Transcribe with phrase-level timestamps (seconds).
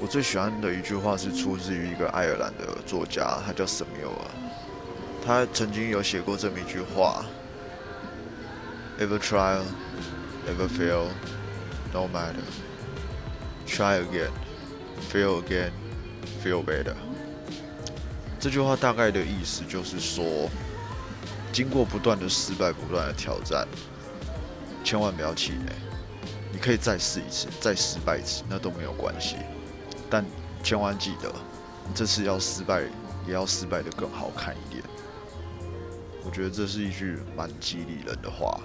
[0.00, 4.26] 我最喜欢的一句话是出自于一个爱尔兰的作家，他叫 Samuel，
[5.24, 7.24] 他曾经有写过这么一句话
[8.98, 9.60] ：Ever try,
[10.46, 11.06] ever fail,
[11.92, 12.44] no matter.
[13.66, 14.30] Try again,
[15.10, 15.70] fail again,
[16.44, 16.94] feel better.
[18.38, 20.50] 这句话大概的意思就是说，
[21.50, 23.66] 经过不断的失败、不断的挑战，
[24.84, 25.72] 千万不要气馁。
[26.52, 29.36] 你可以再试一次，再失败一次，那都没有关系。
[30.14, 30.24] 但
[30.62, 31.34] 千万记得，
[31.92, 32.82] 这次要失败，
[33.26, 34.80] 也要失败的更好看一点。
[36.24, 38.60] 我觉得这是一句蛮激励人的话。